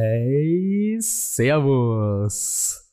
Hey, 0.00 0.96
Servus. 1.00 2.88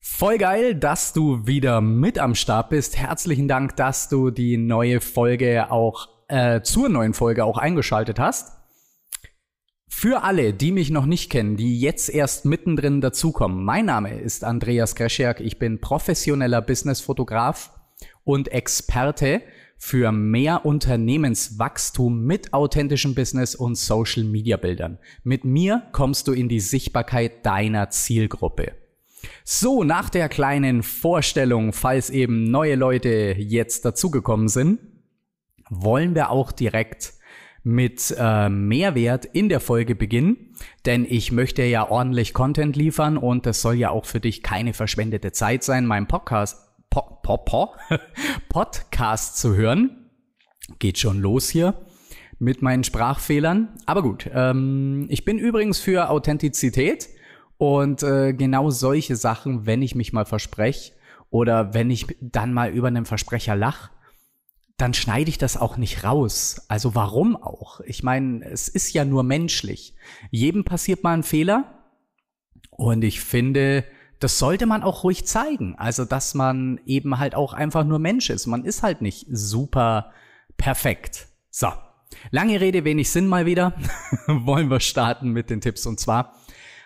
Voll 0.00 0.38
geil, 0.38 0.74
dass 0.74 1.12
du 1.12 1.46
wieder 1.46 1.82
mit 1.82 2.18
am 2.18 2.34
Start 2.34 2.70
bist. 2.70 2.96
Herzlichen 2.96 3.46
Dank, 3.46 3.76
dass 3.76 4.08
du 4.08 4.30
die 4.30 4.56
neue 4.56 5.02
Folge 5.02 5.70
auch 5.70 6.08
äh, 6.28 6.62
zur 6.62 6.88
neuen 6.88 7.12
Folge 7.12 7.44
auch 7.44 7.58
eingeschaltet 7.58 8.18
hast. 8.18 8.56
Für 9.86 10.22
alle, 10.22 10.54
die 10.54 10.72
mich 10.72 10.88
noch 10.88 11.04
nicht 11.04 11.30
kennen, 11.30 11.58
die 11.58 11.78
jetzt 11.78 12.08
erst 12.08 12.46
mittendrin 12.46 13.02
dazukommen, 13.02 13.62
mein 13.62 13.84
Name 13.84 14.18
ist 14.18 14.44
Andreas 14.44 14.94
Grescherk. 14.94 15.40
Ich 15.40 15.58
bin 15.58 15.82
professioneller 15.82 16.62
Businessfotograf 16.62 17.70
und 18.24 18.48
Experte 18.48 19.42
für 19.76 20.12
mehr 20.12 20.64
Unternehmenswachstum 20.64 22.24
mit 22.24 22.52
authentischem 22.52 23.14
Business 23.14 23.54
und 23.54 23.76
Social 23.76 24.24
Media 24.24 24.56
Bildern. 24.56 24.98
Mit 25.22 25.44
mir 25.44 25.82
kommst 25.92 26.28
du 26.28 26.32
in 26.32 26.48
die 26.48 26.60
Sichtbarkeit 26.60 27.44
deiner 27.44 27.90
Zielgruppe. 27.90 28.72
So, 29.44 29.84
nach 29.84 30.10
der 30.10 30.28
kleinen 30.28 30.82
Vorstellung, 30.82 31.72
falls 31.72 32.10
eben 32.10 32.50
neue 32.50 32.76
Leute 32.76 33.34
jetzt 33.38 33.84
dazugekommen 33.84 34.48
sind, 34.48 34.80
wollen 35.70 36.14
wir 36.14 36.30
auch 36.30 36.52
direkt 36.52 37.14
mit 37.62 38.14
äh, 38.18 38.50
Mehrwert 38.50 39.24
in 39.24 39.48
der 39.48 39.60
Folge 39.60 39.94
beginnen, 39.94 40.54
denn 40.84 41.06
ich 41.08 41.32
möchte 41.32 41.62
ja 41.62 41.88
ordentlich 41.90 42.34
Content 42.34 42.76
liefern 42.76 43.16
und 43.16 43.46
das 43.46 43.62
soll 43.62 43.74
ja 43.76 43.88
auch 43.90 44.04
für 44.04 44.20
dich 44.20 44.42
keine 44.42 44.74
verschwendete 44.74 45.32
Zeit 45.32 45.64
sein. 45.64 45.86
Mein 45.86 46.06
Podcast 46.06 46.73
po, 46.94 47.18
po, 47.22 47.38
po, 47.38 47.74
Podcast 48.48 49.38
zu 49.38 49.56
hören. 49.56 50.10
Geht 50.78 50.98
schon 50.98 51.18
los 51.18 51.48
hier 51.48 51.74
mit 52.38 52.62
meinen 52.62 52.84
Sprachfehlern. 52.84 53.70
Aber 53.84 54.02
gut, 54.02 54.30
ähm, 54.32 55.06
ich 55.08 55.24
bin 55.24 55.38
übrigens 55.38 55.80
für 55.80 56.08
Authentizität 56.08 57.08
und 57.58 58.04
äh, 58.04 58.32
genau 58.32 58.70
solche 58.70 59.16
Sachen, 59.16 59.66
wenn 59.66 59.82
ich 59.82 59.96
mich 59.96 60.12
mal 60.12 60.24
verspreche 60.24 60.92
oder 61.30 61.74
wenn 61.74 61.90
ich 61.90 62.06
dann 62.20 62.52
mal 62.52 62.70
über 62.70 62.86
einen 62.88 63.06
Versprecher 63.06 63.56
lach, 63.56 63.90
dann 64.76 64.94
schneide 64.94 65.30
ich 65.30 65.38
das 65.38 65.56
auch 65.56 65.76
nicht 65.76 66.04
raus. 66.04 66.64
Also 66.68 66.94
warum 66.94 67.34
auch? 67.34 67.80
Ich 67.80 68.04
meine, 68.04 68.44
es 68.44 68.68
ist 68.68 68.92
ja 68.92 69.04
nur 69.04 69.24
menschlich. 69.24 69.94
Jedem 70.30 70.64
passiert 70.64 71.02
mal 71.02 71.14
ein 71.14 71.24
Fehler 71.24 71.84
und 72.70 73.02
ich 73.02 73.20
finde, 73.20 73.84
das 74.20 74.38
sollte 74.38 74.66
man 74.66 74.82
auch 74.82 75.04
ruhig 75.04 75.26
zeigen. 75.26 75.74
Also, 75.76 76.04
dass 76.04 76.34
man 76.34 76.80
eben 76.86 77.18
halt 77.18 77.34
auch 77.34 77.52
einfach 77.52 77.84
nur 77.84 77.98
Mensch 77.98 78.30
ist. 78.30 78.46
Man 78.46 78.64
ist 78.64 78.82
halt 78.82 79.02
nicht 79.02 79.26
super 79.30 80.12
perfekt. 80.56 81.28
So. 81.50 81.68
Lange 82.30 82.60
Rede, 82.60 82.84
wenig 82.84 83.10
Sinn 83.10 83.26
mal 83.26 83.46
wieder. 83.46 83.74
Wollen 84.26 84.70
wir 84.70 84.80
starten 84.80 85.30
mit 85.30 85.50
den 85.50 85.60
Tipps. 85.60 85.86
Und 85.86 86.00
zwar 86.00 86.34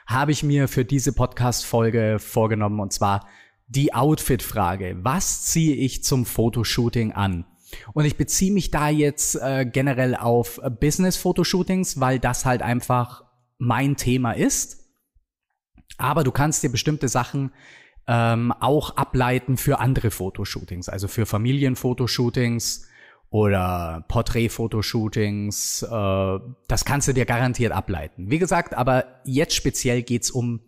habe 0.06 0.32
ich 0.32 0.42
mir 0.42 0.68
für 0.68 0.84
diese 0.84 1.12
Podcast-Folge 1.12 2.18
vorgenommen 2.18 2.80
und 2.80 2.92
zwar 2.92 3.26
die 3.66 3.92
Outfit-Frage. 3.92 4.96
Was 5.02 5.44
ziehe 5.44 5.76
ich 5.76 6.02
zum 6.02 6.24
Fotoshooting 6.24 7.12
an? 7.12 7.44
Und 7.92 8.06
ich 8.06 8.16
beziehe 8.16 8.52
mich 8.52 8.70
da 8.70 8.88
jetzt 8.88 9.36
äh, 9.36 9.66
generell 9.70 10.16
auf 10.16 10.60
Business-Fotoshootings, 10.80 12.00
weil 12.00 12.18
das 12.18 12.46
halt 12.46 12.62
einfach 12.62 13.24
mein 13.58 13.96
Thema 13.96 14.32
ist. 14.32 14.87
Aber 15.96 16.24
du 16.24 16.30
kannst 16.30 16.62
dir 16.62 16.70
bestimmte 16.70 17.08
Sachen 17.08 17.52
ähm, 18.06 18.52
auch 18.52 18.96
ableiten 18.96 19.56
für 19.56 19.80
andere 19.80 20.10
Fotoshootings, 20.10 20.88
also 20.88 21.08
für 21.08 21.26
Familienfotoshootings 21.26 22.86
oder 23.30 24.04
Porträtfotoshootings. 24.08 25.82
Äh, 25.82 26.38
das 26.68 26.84
kannst 26.84 27.08
du 27.08 27.12
dir 27.12 27.26
garantiert 27.26 27.72
ableiten. 27.72 28.30
Wie 28.30 28.38
gesagt, 28.38 28.74
aber 28.74 29.20
jetzt 29.24 29.54
speziell 29.54 30.02
geht's 30.02 30.30
um 30.30 30.60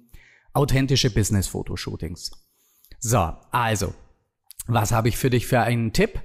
authentische 0.53 1.11
Business-Fotoshootings. 1.11 2.33
So, 2.99 3.33
also, 3.51 3.95
was 4.67 4.93
habe 4.93 5.09
ich 5.09 5.17
für 5.17 5.31
dich 5.31 5.47
für 5.47 5.61
einen 5.61 5.93
Tipp? 5.93 6.21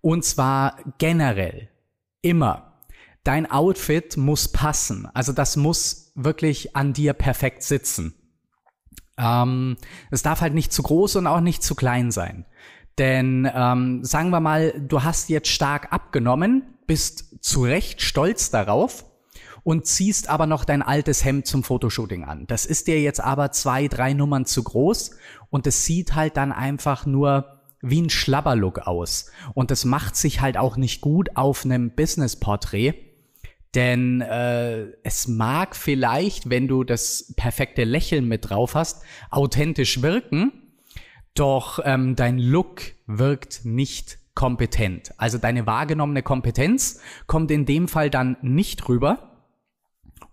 Und 0.00 0.24
zwar 0.24 0.76
generell 0.98 1.70
immer. 2.22 2.80
Dein 3.24 3.50
Outfit 3.50 4.16
muss 4.16 4.48
passen. 4.48 5.08
Also 5.14 5.32
das 5.32 5.56
muss 5.56 6.12
wirklich 6.14 6.76
an 6.76 6.92
dir 6.92 7.14
perfekt 7.14 7.62
sitzen. 7.62 8.14
Ähm, 9.16 9.76
es 10.10 10.22
darf 10.22 10.40
halt 10.40 10.54
nicht 10.54 10.72
zu 10.72 10.82
groß 10.82 11.16
und 11.16 11.26
auch 11.26 11.40
nicht 11.40 11.62
zu 11.62 11.74
klein 11.74 12.10
sein. 12.10 12.44
Denn 12.98 13.50
ähm, 13.52 14.04
sagen 14.04 14.30
wir 14.30 14.40
mal, 14.40 14.72
du 14.78 15.02
hast 15.02 15.28
jetzt 15.28 15.48
stark 15.48 15.92
abgenommen, 15.92 16.62
bist 16.86 17.42
zu 17.44 17.64
Recht 17.64 18.02
stolz 18.02 18.50
darauf 18.50 19.04
und 19.64 19.86
ziehst 19.86 20.28
aber 20.28 20.46
noch 20.46 20.64
dein 20.64 20.82
altes 20.82 21.24
Hemd 21.24 21.46
zum 21.46 21.64
Fotoshooting 21.64 22.24
an. 22.24 22.46
Das 22.46 22.66
ist 22.66 22.86
dir 22.86 23.00
jetzt 23.00 23.20
aber 23.20 23.50
zwei, 23.50 23.88
drei 23.88 24.12
Nummern 24.12 24.46
zu 24.46 24.62
groß 24.62 25.12
und 25.50 25.66
es 25.66 25.84
sieht 25.84 26.14
halt 26.14 26.36
dann 26.36 26.52
einfach 26.52 27.06
nur 27.06 27.62
wie 27.80 28.00
ein 28.00 28.10
Schlabberlook 28.10 28.86
aus. 28.86 29.30
Und 29.54 29.70
das 29.70 29.84
macht 29.84 30.16
sich 30.16 30.40
halt 30.40 30.56
auch 30.56 30.76
nicht 30.76 31.00
gut 31.00 31.36
auf 31.36 31.64
einem 31.64 31.94
Business-Porträt 31.94 32.94
denn 33.74 34.20
äh, 34.20 34.86
es 35.02 35.26
mag 35.28 35.74
vielleicht, 35.76 36.50
wenn 36.50 36.68
du 36.68 36.84
das 36.84 37.34
perfekte 37.36 37.84
Lächeln 37.84 38.26
mit 38.26 38.50
drauf 38.50 38.74
hast, 38.74 39.02
authentisch 39.30 40.02
wirken, 40.02 40.52
doch 41.34 41.80
ähm, 41.84 42.14
dein 42.14 42.38
Look 42.38 42.82
wirkt 43.06 43.64
nicht 43.64 44.18
kompetent. 44.34 45.12
Also 45.16 45.38
deine 45.38 45.66
wahrgenommene 45.66 46.22
Kompetenz 46.22 47.00
kommt 47.26 47.50
in 47.50 47.66
dem 47.66 47.88
Fall 47.88 48.10
dann 48.10 48.36
nicht 48.42 48.88
rüber. 48.88 49.30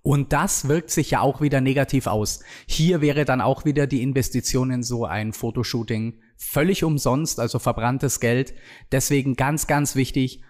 Und 0.03 0.33
das 0.33 0.67
wirkt 0.67 0.89
sich 0.89 1.11
ja 1.11 1.21
auch 1.21 1.41
wieder 1.41 1.61
negativ 1.61 2.07
aus. 2.07 2.43
Hier 2.65 3.01
wäre 3.01 3.23
dann 3.23 3.39
auch 3.39 3.65
wieder 3.65 3.85
die 3.85 4.01
Investition 4.01 4.71
in 4.71 4.81
so 4.81 5.05
ein 5.05 5.31
Fotoshooting 5.31 6.19
völlig 6.37 6.83
umsonst, 6.83 7.39
also 7.39 7.59
verbranntes 7.59 8.19
Geld. 8.19 8.55
Deswegen 8.91 9.35
ganz, 9.35 9.67
ganz 9.67 9.95
wichtig, 9.95 10.41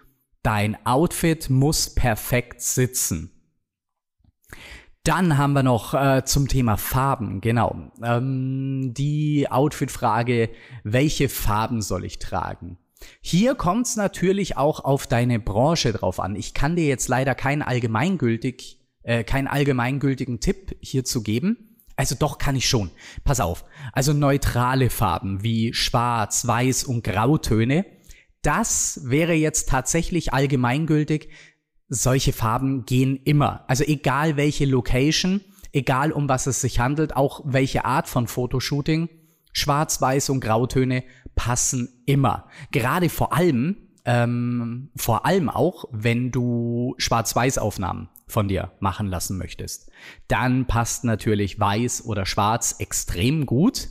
Dein 0.42 0.84
Outfit 0.84 1.50
muss 1.50 1.94
perfekt 1.94 2.62
sitzen. 2.62 3.30
Dann 5.04 5.36
haben 5.36 5.52
wir 5.52 5.62
noch 5.62 5.94
äh, 5.94 6.24
zum 6.24 6.46
Thema 6.46 6.76
Farben, 6.76 7.40
genau. 7.40 7.90
Ähm, 8.04 8.94
die 8.94 9.50
Outfit-Frage, 9.50 10.50
welche 10.84 11.28
Farben 11.28 11.82
soll 11.82 12.04
ich 12.04 12.20
tragen? 12.20 12.78
Hier 13.20 13.56
kommt 13.56 13.86
es 13.86 13.96
natürlich 13.96 14.56
auch 14.56 14.80
auf 14.84 15.08
deine 15.08 15.40
Branche 15.40 15.92
drauf 15.92 16.20
an. 16.20 16.36
Ich 16.36 16.54
kann 16.54 16.76
dir 16.76 16.86
jetzt 16.86 17.08
leider 17.08 17.34
keinen 17.34 17.62
allgemeingültig, 17.62 18.80
äh, 19.02 19.24
keinen 19.24 19.48
allgemeingültigen 19.48 20.38
Tipp 20.38 20.76
hierzu 20.80 21.22
geben. 21.24 21.80
Also 21.96 22.14
doch 22.14 22.38
kann 22.38 22.54
ich 22.56 22.68
schon. 22.68 22.90
Pass 23.24 23.40
auf. 23.40 23.64
Also 23.92 24.12
neutrale 24.12 24.88
Farben 24.88 25.42
wie 25.42 25.74
Schwarz, 25.74 26.46
Weiß 26.46 26.84
und 26.84 27.02
Grautöne 27.02 27.84
das 28.42 29.00
wäre 29.04 29.34
jetzt 29.34 29.68
tatsächlich 29.68 30.32
allgemeingültig. 30.32 31.30
Solche 31.88 32.32
Farben 32.32 32.84
gehen 32.84 33.16
immer. 33.16 33.64
Also 33.68 33.84
egal 33.84 34.36
welche 34.36 34.64
Location, 34.64 35.40
egal 35.72 36.12
um 36.12 36.28
was 36.28 36.46
es 36.46 36.60
sich 36.60 36.80
handelt, 36.80 37.16
auch 37.16 37.42
welche 37.44 37.84
Art 37.84 38.08
von 38.08 38.26
Fotoshooting, 38.26 39.08
Schwarz, 39.52 40.00
Weiß 40.00 40.30
und 40.30 40.40
Grautöne 40.40 41.04
passen 41.34 42.02
immer. 42.06 42.48
Gerade 42.72 43.08
vor 43.08 43.32
allem, 43.32 43.76
ähm, 44.04 44.90
vor 44.96 45.26
allem 45.26 45.48
auch, 45.48 45.84
wenn 45.92 46.30
du 46.30 46.94
Schwarz-Weiß-Aufnahmen 46.98 48.08
von 48.26 48.48
dir 48.48 48.72
machen 48.80 49.06
lassen 49.06 49.38
möchtest. 49.38 49.90
Dann 50.26 50.66
passt 50.66 51.04
natürlich 51.04 51.60
Weiß 51.60 52.04
oder 52.04 52.26
Schwarz 52.26 52.76
extrem 52.78 53.46
gut, 53.46 53.88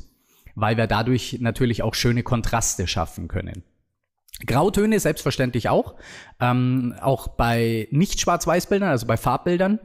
weil 0.55 0.77
wir 0.77 0.87
dadurch 0.87 1.37
natürlich 1.39 1.83
auch 1.83 1.93
schöne 1.93 2.23
Kontraste 2.23 2.87
schaffen 2.87 3.27
können. 3.27 3.63
Grautöne 4.45 4.99
selbstverständlich 4.99 5.69
auch. 5.69 5.95
Ähm, 6.39 6.93
auch 7.01 7.29
bei 7.29 7.87
nicht 7.91 8.19
Schwarz-Weiß-Bildern, 8.19 8.89
also 8.89 9.07
bei 9.07 9.17
Farbbildern, 9.17 9.79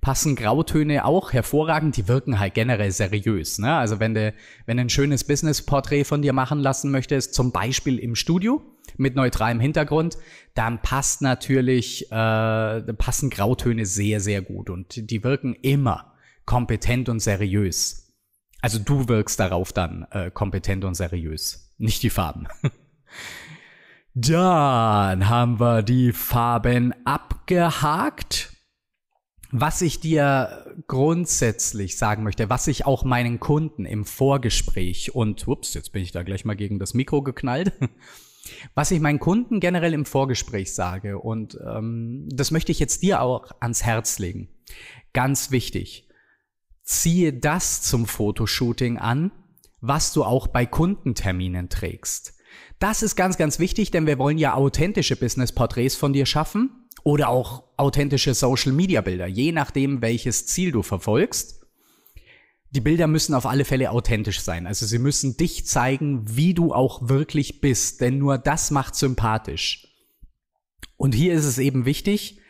passen 0.00 0.36
Grautöne 0.36 1.04
auch 1.04 1.32
hervorragend. 1.32 1.96
Die 1.96 2.08
wirken 2.08 2.38
halt 2.38 2.54
generell 2.54 2.90
seriös. 2.90 3.58
Ne? 3.58 3.74
Also 3.74 4.00
wenn 4.00 4.14
du 4.14 4.32
wenn 4.66 4.78
ein 4.78 4.90
schönes 4.90 5.24
Business-Porträt 5.24 6.04
von 6.04 6.22
dir 6.22 6.32
machen 6.32 6.60
lassen 6.60 6.90
möchtest, 6.90 7.34
zum 7.34 7.52
Beispiel 7.52 7.98
im 7.98 8.14
Studio 8.14 8.62
mit 8.96 9.16
neutralem 9.16 9.60
Hintergrund, 9.60 10.18
dann 10.54 10.80
passt 10.82 11.22
natürlich, 11.22 12.10
äh, 12.10 12.80
passen 12.94 13.30
Grautöne 13.30 13.86
sehr, 13.86 14.20
sehr 14.20 14.42
gut 14.42 14.70
und 14.70 15.10
die 15.10 15.22
wirken 15.24 15.54
immer 15.54 16.14
kompetent 16.44 17.08
und 17.08 17.20
seriös. 17.20 18.14
Also 18.60 18.78
du 18.78 19.08
wirkst 19.08 19.38
darauf 19.38 19.72
dann 19.72 20.06
äh, 20.10 20.30
kompetent 20.30 20.84
und 20.84 20.94
seriös, 20.94 21.74
nicht 21.78 22.02
die 22.02 22.10
Farben. 22.10 22.48
Dann 24.20 25.28
haben 25.28 25.60
wir 25.60 25.84
die 25.84 26.12
Farben 26.12 26.92
abgehakt. 27.06 28.52
Was 29.52 29.80
ich 29.80 30.00
dir 30.00 30.66
grundsätzlich 30.88 31.96
sagen 31.96 32.24
möchte, 32.24 32.50
was 32.50 32.66
ich 32.66 32.84
auch 32.84 33.04
meinen 33.04 33.38
Kunden 33.38 33.84
im 33.84 34.04
Vorgespräch 34.04 35.14
und, 35.14 35.46
ups, 35.46 35.72
jetzt 35.74 35.92
bin 35.92 36.02
ich 36.02 36.10
da 36.10 36.24
gleich 36.24 36.44
mal 36.44 36.56
gegen 36.56 36.80
das 36.80 36.94
Mikro 36.94 37.22
geknallt, 37.22 37.72
was 38.74 38.90
ich 38.90 38.98
meinen 38.98 39.20
Kunden 39.20 39.60
generell 39.60 39.94
im 39.94 40.04
Vorgespräch 40.04 40.74
sage 40.74 41.20
und 41.20 41.56
ähm, 41.64 42.28
das 42.32 42.50
möchte 42.50 42.72
ich 42.72 42.80
jetzt 42.80 43.04
dir 43.04 43.22
auch 43.22 43.52
ans 43.60 43.84
Herz 43.84 44.18
legen. 44.18 44.48
Ganz 45.12 45.52
wichtig. 45.52 46.08
ziehe 46.82 47.32
das 47.32 47.82
zum 47.82 48.06
Fotoshooting 48.06 48.98
an, 48.98 49.30
was 49.80 50.12
du 50.12 50.24
auch 50.24 50.48
bei 50.48 50.66
Kundenterminen 50.66 51.68
trägst. 51.68 52.37
Das 52.78 53.02
ist 53.02 53.16
ganz, 53.16 53.36
ganz 53.36 53.58
wichtig, 53.58 53.90
denn 53.90 54.06
wir 54.06 54.18
wollen 54.18 54.38
ja 54.38 54.54
authentische 54.54 55.16
Business-Porträts 55.16 55.96
von 55.96 56.12
dir 56.12 56.26
schaffen 56.26 56.70
oder 57.02 57.28
auch 57.28 57.64
authentische 57.76 58.34
Social-Media-Bilder, 58.34 59.26
je 59.26 59.52
nachdem, 59.52 60.02
welches 60.02 60.46
Ziel 60.46 60.72
du 60.72 60.82
verfolgst. 60.82 61.66
Die 62.70 62.80
Bilder 62.80 63.06
müssen 63.06 63.34
auf 63.34 63.46
alle 63.46 63.64
Fälle 63.64 63.90
authentisch 63.90 64.40
sein. 64.40 64.66
Also 64.66 64.84
sie 64.84 64.98
müssen 64.98 65.36
dich 65.36 65.66
zeigen, 65.66 66.36
wie 66.36 66.52
du 66.52 66.74
auch 66.74 67.08
wirklich 67.08 67.60
bist, 67.60 68.00
denn 68.00 68.18
nur 68.18 68.36
das 68.36 68.70
macht 68.70 68.94
sympathisch. 68.94 69.88
Und 70.96 71.14
hier 71.14 71.32
ist 71.32 71.46
es 71.46 71.58
eben 71.58 71.86
wichtig, 71.86 72.40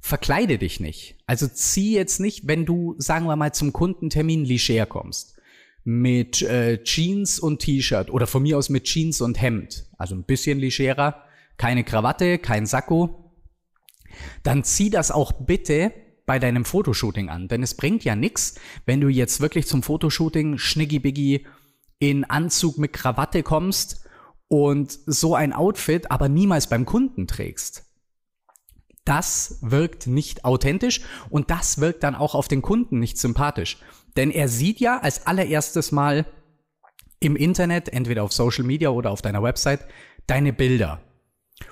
verkleide 0.00 0.58
dich 0.58 0.80
nicht. 0.80 1.16
Also 1.26 1.46
zieh 1.46 1.94
jetzt 1.94 2.18
nicht, 2.18 2.48
wenn 2.48 2.66
du, 2.66 2.96
sagen 2.98 3.26
wir 3.26 3.36
mal, 3.36 3.52
zum 3.52 3.72
Kundentermin 3.72 4.44
leger 4.44 4.86
kommst 4.86 5.39
mit 5.84 6.42
äh, 6.42 6.82
Jeans 6.82 7.38
und 7.38 7.60
T-Shirt 7.60 8.10
oder 8.10 8.26
von 8.26 8.42
mir 8.42 8.58
aus 8.58 8.68
mit 8.68 8.84
Jeans 8.84 9.20
und 9.20 9.40
Hemd, 9.40 9.86
also 9.96 10.14
ein 10.14 10.24
bisschen 10.24 10.58
legerer, 10.58 11.24
keine 11.56 11.84
Krawatte, 11.84 12.38
kein 12.38 12.66
Sakko, 12.66 13.32
dann 14.42 14.64
zieh 14.64 14.90
das 14.90 15.10
auch 15.10 15.32
bitte 15.32 15.92
bei 16.26 16.38
deinem 16.38 16.64
Fotoshooting 16.64 17.28
an, 17.28 17.48
denn 17.48 17.62
es 17.62 17.74
bringt 17.74 18.04
ja 18.04 18.14
nix, 18.14 18.54
wenn 18.86 19.00
du 19.00 19.08
jetzt 19.08 19.40
wirklich 19.40 19.66
zum 19.66 19.82
Fotoshooting 19.82 20.58
schnicki-biggi 20.58 21.46
in 21.98 22.24
Anzug 22.24 22.78
mit 22.78 22.92
Krawatte 22.92 23.42
kommst 23.42 24.04
und 24.48 24.98
so 25.06 25.34
ein 25.34 25.52
Outfit 25.52 26.10
aber 26.10 26.28
niemals 26.28 26.68
beim 26.68 26.84
Kunden 26.84 27.26
trägst. 27.26 27.84
Das 29.04 29.58
wirkt 29.60 30.06
nicht 30.06 30.44
authentisch 30.44 31.00
und 31.30 31.50
das 31.50 31.80
wirkt 31.80 32.02
dann 32.02 32.14
auch 32.14 32.34
auf 32.34 32.48
den 32.48 32.62
Kunden 32.62 32.98
nicht 32.98 33.18
sympathisch. 33.18 33.78
Denn 34.16 34.30
er 34.30 34.48
sieht 34.48 34.80
ja 34.80 34.98
als 34.98 35.26
allererstes 35.26 35.92
mal 35.92 36.26
im 37.20 37.36
Internet, 37.36 37.88
entweder 37.90 38.22
auf 38.24 38.32
Social 38.32 38.64
Media 38.64 38.90
oder 38.90 39.10
auf 39.10 39.22
deiner 39.22 39.42
Website, 39.42 39.86
deine 40.26 40.52
Bilder. 40.52 41.00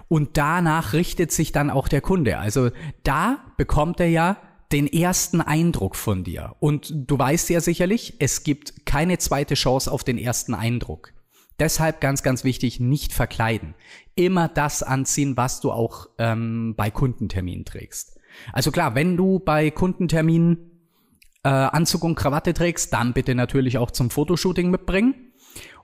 Und 0.09 0.37
danach 0.37 0.93
richtet 0.93 1.33
sich 1.33 1.53
dann 1.53 1.71
auch 1.71 1.89
der 1.89 2.03
Kunde. 2.03 2.39
Also 2.39 2.71
da 3.03 3.39
bekommt 3.57 4.01
er 4.01 4.09
ja 4.09 4.37
den 4.73 4.87
ersten 4.87 5.41
Eindruck 5.41 5.97
von 5.97 6.25
dir. 6.25 6.55
Und 6.61 6.93
du 6.95 7.19
weißt 7.19 7.49
ja 7.51 7.61
sicherlich, 7.61 8.15
es 8.19 8.43
gibt 8.43 8.85
keine 8.85 9.17
zweite 9.19 9.55
Chance 9.55 9.91
auf 9.91 10.05
den 10.05 10.19
ersten 10.19 10.55
Eindruck. 10.55 11.15
Deshalb 11.59 12.01
ganz, 12.01 12.23
ganz 12.23 12.45
wichtig, 12.45 12.79
nicht 12.79 13.13
verkleiden. 13.13 13.75
Immer 14.15 14.49
das 14.49 14.83
anziehen, 14.83 15.37
was 15.37 15.61
du 15.61 15.73
auch 15.73 16.09
ähm, 16.19 16.75
bei 16.77 16.91
Kundenterminen 16.91 17.65
trägst. 17.65 18.19
Also 18.53 18.71
klar, 18.71 18.95
wenn 18.95 19.17
du 19.17 19.41
bei 19.41 19.71
Kundenterminen 19.71 20.78
äh, 21.43 21.49
Anzug 21.49 22.05
und 22.05 22.15
Krawatte 22.15 22.55
trägst, 22.55 22.93
dann 22.93 23.13
bitte 23.13 23.35
natürlich 23.35 23.79
auch 23.79 23.91
zum 23.91 24.11
Fotoshooting 24.11 24.71
mitbringen. 24.71 25.33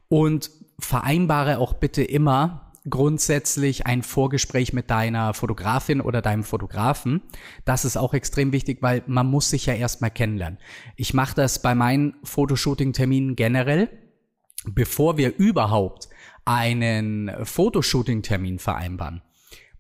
Und 0.08 0.50
vereinbare 0.78 1.58
auch 1.58 1.74
bitte 1.74 2.02
immer 2.02 2.72
grundsätzlich 2.88 3.86
ein 3.86 4.02
Vorgespräch 4.02 4.72
mit 4.72 4.90
deiner 4.90 5.32
Fotografin 5.32 6.00
oder 6.00 6.20
deinem 6.20 6.44
Fotografen. 6.44 7.22
Das 7.64 7.84
ist 7.84 7.96
auch 7.96 8.12
extrem 8.12 8.52
wichtig, 8.52 8.82
weil 8.82 9.02
man 9.06 9.26
muss 9.26 9.50
sich 9.50 9.66
ja 9.66 9.74
erstmal 9.74 10.10
kennenlernen. 10.10 10.58
Ich 10.96 11.14
mache 11.14 11.34
das 11.34 11.62
bei 11.62 11.74
meinen 11.74 12.14
Fotoshooting-Terminen 12.24 13.36
generell, 13.36 13.88
bevor 14.66 15.16
wir 15.16 15.36
überhaupt 15.36 16.08
einen 16.44 17.30
Fotoshooting-Termin 17.42 18.58
vereinbaren, 18.58 19.22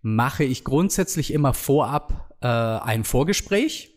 mache 0.00 0.44
ich 0.44 0.64
grundsätzlich 0.64 1.32
immer 1.32 1.52
vorab 1.52 2.34
äh, 2.40 2.46
ein 2.46 3.04
Vorgespräch 3.04 3.93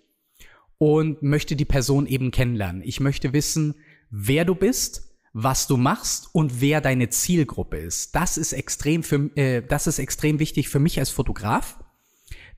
und 0.78 1.22
möchte 1.24 1.56
die 1.56 1.66
Person 1.66 2.06
eben 2.08 2.32
kennenlernen. 2.32 2.82
Ich 2.84 3.00
möchte 3.00 3.34
wissen, 3.34 3.76
wer 4.10 4.46
du 4.46 4.56
bist, 4.56 5.08
was 5.34 5.68
du 5.68 5.78
machst 5.78 6.30
und 6.34 6.62
wer 6.62 6.82
deine 6.82 7.10
Zielgruppe 7.10 7.78
ist. 7.78 8.16
Das 8.16 8.38
ist 8.38 8.54
extrem 8.54 9.04
für, 9.04 9.30
äh, 9.36 9.62
das 9.62 9.88
ist 9.88 10.00
extrem 10.00 10.40
wichtig 10.40 10.70
für 10.70 10.80
mich 10.80 11.00
als 11.00 11.10
Fotograf, 11.10 11.80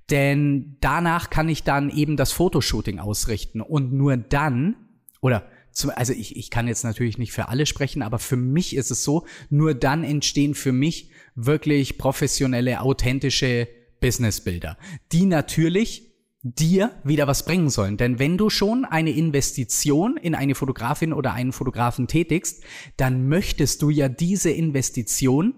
denn 0.09 0.77
danach 0.81 1.29
kann 1.29 1.49
ich 1.49 1.63
dann 1.63 1.89
eben 1.89 2.17
das 2.17 2.31
Fotoshooting 2.31 2.99
ausrichten 2.99 3.61
und 3.61 3.93
nur 3.93 4.17
dann 4.17 4.75
oder 5.21 5.49
zum, 5.71 5.91
also 5.91 6.13
ich, 6.13 6.35
ich 6.35 6.49
kann 6.49 6.67
jetzt 6.67 6.83
natürlich 6.83 7.17
nicht 7.17 7.31
für 7.31 7.47
alle 7.47 7.65
sprechen, 7.65 8.01
aber 8.01 8.19
für 8.19 8.35
mich 8.35 8.75
ist 8.75 8.91
es 8.91 9.03
so, 9.03 9.25
nur 9.49 9.73
dann 9.73 10.03
entstehen 10.03 10.55
für 10.55 10.71
mich 10.71 11.11
wirklich 11.35 11.97
professionelle, 11.97 12.81
authentische 12.81 13.67
Businessbilder, 13.99 14.77
die 15.11 15.25
natürlich 15.25 16.08
dir 16.41 16.91
wieder 17.03 17.27
was 17.27 17.43
bringen 17.43 17.69
sollen. 17.69 17.97
Denn 17.97 18.17
wenn 18.17 18.37
du 18.37 18.49
schon 18.49 18.85
eine 18.85 19.11
Investition 19.11 20.17
in 20.17 20.35
eine 20.35 20.55
Fotografin 20.55 21.13
oder 21.13 21.33
einen 21.33 21.51
Fotografen 21.51 22.07
tätigst, 22.07 22.63
dann 22.97 23.27
möchtest 23.27 23.81
du 23.81 23.89
ja 23.89 24.07
diese 24.07 24.49
Investition 24.49 25.53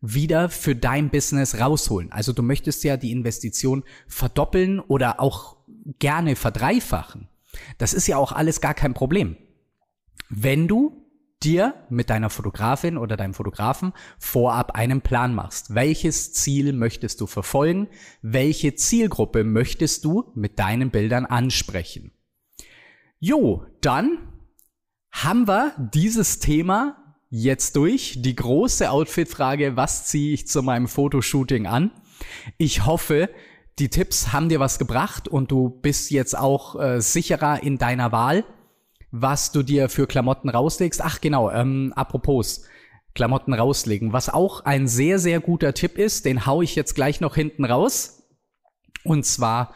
wieder 0.00 0.48
für 0.50 0.76
dein 0.76 1.08
Business 1.10 1.58
rausholen. 1.60 2.12
Also 2.12 2.32
du 2.32 2.42
möchtest 2.42 2.84
ja 2.84 2.96
die 2.96 3.12
Investition 3.12 3.84
verdoppeln 4.06 4.80
oder 4.80 5.20
auch 5.20 5.56
gerne 5.98 6.36
verdreifachen. 6.36 7.28
Das 7.78 7.94
ist 7.94 8.06
ja 8.06 8.16
auch 8.16 8.32
alles 8.32 8.60
gar 8.60 8.74
kein 8.74 8.92
Problem. 8.92 9.36
Wenn 10.28 10.66
du 10.68 11.03
dir 11.42 11.74
mit 11.90 12.10
deiner 12.10 12.30
Fotografin 12.30 12.96
oder 12.96 13.16
deinem 13.16 13.34
Fotografen 13.34 13.92
vorab 14.18 14.72
einen 14.72 15.02
Plan 15.02 15.34
machst. 15.34 15.74
Welches 15.74 16.32
Ziel 16.32 16.72
möchtest 16.72 17.20
du 17.20 17.26
verfolgen? 17.26 17.88
Welche 18.22 18.74
Zielgruppe 18.74 19.44
möchtest 19.44 20.04
du 20.04 20.32
mit 20.34 20.58
deinen 20.58 20.90
Bildern 20.90 21.26
ansprechen? 21.26 22.12
Jo, 23.18 23.66
dann 23.80 24.18
haben 25.10 25.46
wir 25.46 25.72
dieses 25.78 26.40
Thema 26.40 27.16
jetzt 27.30 27.76
durch. 27.76 28.18
Die 28.18 28.34
große 28.34 28.90
Outfit-Frage, 28.90 29.76
was 29.76 30.06
ziehe 30.06 30.34
ich 30.34 30.46
zu 30.46 30.62
meinem 30.62 30.88
Fotoshooting 30.88 31.66
an? 31.66 31.90
Ich 32.58 32.86
hoffe, 32.86 33.28
die 33.78 33.88
Tipps 33.88 34.32
haben 34.32 34.48
dir 34.48 34.60
was 34.60 34.78
gebracht 34.78 35.26
und 35.26 35.50
du 35.50 35.68
bist 35.68 36.10
jetzt 36.10 36.38
auch 36.38 36.80
äh, 36.80 37.00
sicherer 37.00 37.62
in 37.62 37.78
deiner 37.78 38.12
Wahl 38.12 38.44
was 39.16 39.52
du 39.52 39.62
dir 39.62 39.88
für 39.88 40.08
Klamotten 40.08 40.48
rauslegst. 40.48 41.00
Ach 41.00 41.20
genau, 41.20 41.48
ähm, 41.50 41.92
apropos. 41.94 42.64
Klamotten 43.14 43.54
rauslegen. 43.54 44.12
Was 44.12 44.28
auch 44.28 44.64
ein 44.64 44.88
sehr, 44.88 45.20
sehr 45.20 45.38
guter 45.38 45.72
Tipp 45.72 45.98
ist, 45.98 46.24
den 46.24 46.46
hau 46.46 46.62
ich 46.62 46.74
jetzt 46.74 46.96
gleich 46.96 47.20
noch 47.20 47.36
hinten 47.36 47.64
raus. 47.64 48.24
Und 49.04 49.24
zwar 49.24 49.72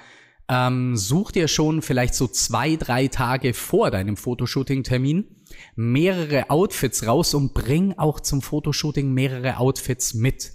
ähm, 0.49 0.97
such 0.97 1.31
dir 1.31 1.47
schon 1.47 1.83
vielleicht 1.83 2.15
so 2.15 2.27
zwei, 2.27 2.75
drei 2.75 3.07
Tage 3.07 3.55
vor 3.55 3.93
deinem 3.93 4.17
Fotoshooting-Termin 4.17 5.37
mehrere 5.77 6.51
Outfits 6.51 7.07
raus 7.07 7.33
und 7.33 7.55
bring 7.55 7.97
auch 7.97 8.19
zum 8.19 8.43
Fotoshooting 8.43 9.13
mehrere 9.13 9.59
Outfits 9.59 10.15
mit. 10.15 10.51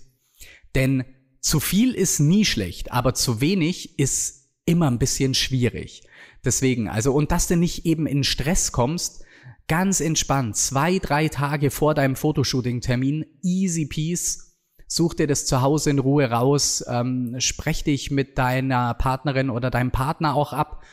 Denn 0.76 1.06
zu 1.40 1.62
viel 1.62 1.94
ist 1.94 2.20
nie 2.20 2.44
schlecht, 2.44 2.92
aber 2.92 3.14
zu 3.14 3.40
wenig 3.40 3.98
ist 3.98 4.43
immer 4.66 4.90
ein 4.90 5.00
bisschen 5.00 5.34
schwierig. 5.34 6.04
Deswegen, 6.44 6.90
also, 6.90 7.14
und 7.14 7.32
dass 7.32 7.48
du 7.48 7.56
nicht 7.56 7.86
eben 7.86 8.06
in 8.06 8.24
Stress 8.24 8.72
kommst, 8.72 9.24
ganz 9.68 10.00
entspannt, 10.00 10.58
zwei, 10.58 11.00
drei 11.00 11.30
Tage 11.30 11.72
vor 11.72 11.94
deinem 11.94 12.16
Fotoshooting-Termin, 12.16 13.26
easy 13.42 13.86
peace, 13.86 14.58
such 14.88 15.16
dir 15.16 15.28
das 15.28 15.46
zu 15.46 15.62
Hause 15.62 15.90
in 15.90 16.00
Ruhe 16.00 16.30
raus, 16.30 16.84
ähm, 16.88 17.36
sprech 17.40 17.84
dich 17.84 18.12
mit 18.12 18.38
deiner 18.38 18.94
Partnerin 18.94 19.50
oder 19.50 19.72
deinem 19.72 19.92
Partner 19.92 20.36
auch 20.36 20.54
ab, 20.54 20.84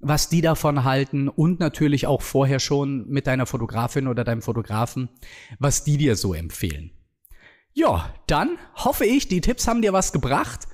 was 0.00 0.28
die 0.28 0.42
davon 0.42 0.84
halten 0.84 1.28
und 1.28 1.58
natürlich 1.58 2.06
auch 2.06 2.22
vorher 2.22 2.60
schon 2.60 3.08
mit 3.08 3.26
deiner 3.26 3.46
Fotografin 3.46 4.06
oder 4.06 4.22
deinem 4.22 4.42
Fotografen, 4.42 5.08
was 5.58 5.82
die 5.82 5.96
dir 5.96 6.14
so 6.14 6.34
empfehlen. 6.34 6.92
Ja, 7.72 8.14
dann 8.26 8.58
hoffe 8.76 9.04
ich, 9.04 9.28
die 9.28 9.40
Tipps 9.40 9.66
haben 9.66 9.82
dir 9.82 9.92
was 9.92 10.12
gebracht. 10.12 10.68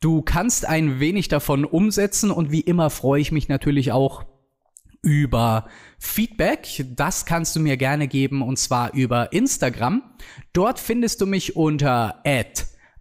Du 0.00 0.22
kannst 0.22 0.66
ein 0.66 0.98
wenig 0.98 1.28
davon 1.28 1.66
umsetzen 1.66 2.30
und 2.30 2.50
wie 2.50 2.62
immer 2.62 2.88
freue 2.88 3.20
ich 3.20 3.32
mich 3.32 3.48
natürlich 3.50 3.92
auch 3.92 4.24
über 5.02 5.68
Feedback. 5.98 6.86
Das 6.96 7.26
kannst 7.26 7.54
du 7.54 7.60
mir 7.60 7.76
gerne 7.76 8.08
geben 8.08 8.40
und 8.40 8.58
zwar 8.58 8.94
über 8.94 9.34
Instagram. 9.34 10.02
Dort 10.54 10.78
findest 10.78 11.20
du 11.20 11.26
mich 11.26 11.54
unter 11.54 12.22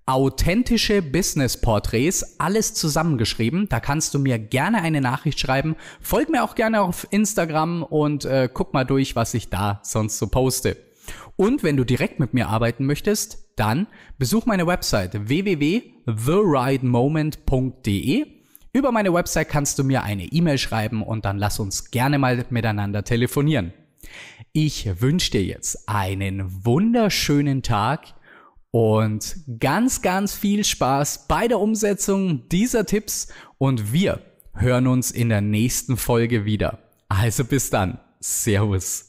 authentische 0.06 1.02
Business 1.02 1.62
Porträts, 1.62 2.38
alles 2.38 2.74
zusammengeschrieben. 2.74 3.70
Da 3.70 3.80
kannst 3.80 4.14
du 4.14 4.20
mir 4.20 4.38
gerne 4.38 4.82
eine 4.82 5.00
Nachricht 5.00 5.40
schreiben. 5.40 5.78
Folg 6.02 6.30
mir 6.30 6.44
auch 6.44 6.56
gerne 6.56 6.82
auf 6.82 7.08
Instagram 7.12 7.82
und 7.84 8.26
äh, 8.26 8.50
guck 8.54 8.74
mal 8.74 8.84
durch, 8.84 9.16
was 9.16 9.34
ich 9.34 9.50
da 9.50 9.80
sonst 9.84 10.18
so 10.18 10.28
poste. 10.28 10.76
Und 11.38 11.64
wenn 11.64 11.78
du 11.78 11.86
direkt 11.86 12.20
mit 12.20 12.34
mir 12.34 12.50
arbeiten 12.50 12.86
möchtest, 12.86 13.49
dann 13.60 13.88
besuch 14.18 14.46
meine 14.46 14.66
Website 14.68 15.28
www.therightmoment.de. 15.28 18.26
Über 18.72 18.92
meine 18.92 19.12
Website 19.14 19.50
kannst 19.50 19.80
du 19.80 19.84
mir 19.84 20.04
eine 20.04 20.26
E-Mail 20.26 20.58
schreiben 20.58 21.04
und 21.04 21.26
dann 21.26 21.38
lass 21.38 21.60
uns 21.60 21.92
gerne 21.92 22.18
mal 22.20 22.46
miteinander 22.50 23.04
telefonieren. 23.04 23.74
Ich 24.54 25.02
wünsche 25.02 25.32
dir 25.32 25.44
jetzt 25.44 25.90
einen 25.90 26.66
wunderschönen 26.66 27.64
Tag 27.64 28.14
und 28.72 29.36
ganz, 29.60 30.02
ganz 30.02 30.34
viel 30.34 30.64
Spaß 30.64 31.28
bei 31.28 31.48
der 31.48 31.60
Umsetzung 31.60 32.48
dieser 32.50 32.86
Tipps 32.86 33.30
und 33.58 33.92
wir 33.92 34.22
hören 34.54 34.88
uns 34.88 35.12
in 35.12 35.30
der 35.30 35.42
nächsten 35.42 35.98
Folge 35.98 36.46
wieder. 36.46 36.80
Also 37.08 37.46
bis 37.46 37.70
dann. 37.70 38.00
Servus. 38.20 39.09